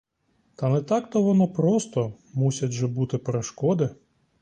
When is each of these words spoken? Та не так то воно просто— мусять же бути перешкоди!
Та 0.55 0.69
не 0.69 0.81
так 0.81 1.09
то 1.09 1.21
воно 1.23 1.47
просто— 1.47 2.13
мусять 2.33 2.71
же 2.71 2.87
бути 2.87 3.17
перешкоди! 3.17 3.89